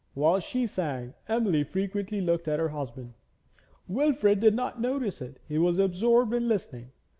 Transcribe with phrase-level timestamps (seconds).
[0.15, 3.13] Whilst she sang Emily frequently looked at her husband.
[3.87, 6.91] Wilfrid did not notice it, he was absorbed in listening.